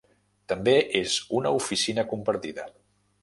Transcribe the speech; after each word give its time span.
També 0.51 0.73
és 0.99 1.17
una 1.41 1.53
oficina 1.59 2.05
compartida. 2.15 2.69